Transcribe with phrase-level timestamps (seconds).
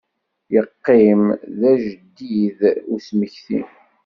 [0.53, 1.23] Yeqqim
[1.59, 2.59] d ajedid
[2.93, 3.59] usmekti.